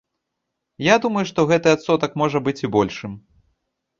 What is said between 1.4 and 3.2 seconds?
гэты адсотак можа быць і большым.